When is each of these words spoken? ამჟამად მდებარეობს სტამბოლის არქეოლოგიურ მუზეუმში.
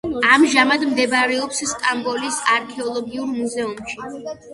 ამჟამად 0.35 0.85
მდებარეობს 0.93 1.59
სტამბოლის 1.71 2.39
არქეოლოგიურ 2.55 3.29
მუზეუმში. 3.35 4.01